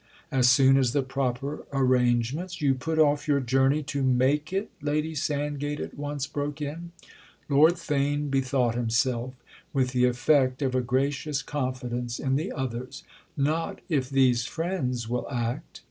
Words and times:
"As 0.31 0.49
soon 0.49 0.77
as 0.77 0.93
the 0.93 1.03
proper 1.03 1.63
arrangement——" 1.71 2.59
"You 2.59 2.73
put 2.73 2.97
off 2.97 3.27
your 3.27 3.39
journey 3.39 3.83
to 3.83 4.01
make 4.01 4.51
it?" 4.51 4.71
Lady 4.81 5.13
Sand 5.13 5.59
gate 5.59 5.79
at 5.79 5.93
once 5.95 6.25
broke 6.25 6.59
in. 6.59 6.91
Lord 7.47 7.73
Theign 7.75 8.31
bethought 8.31 8.73
himself—with 8.73 9.91
the 9.91 10.05
effect 10.05 10.63
of 10.63 10.73
a 10.73 10.81
gracious 10.81 11.43
confidence 11.43 12.17
in 12.17 12.35
the 12.35 12.51
others. 12.51 13.03
"Not 13.37 13.81
if 13.89 14.09
these 14.09 14.43
friends 14.45 15.07
will 15.07 15.29
act." 15.29 15.79